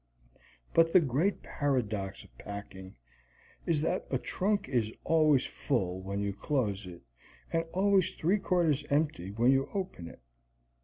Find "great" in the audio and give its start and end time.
0.99-1.43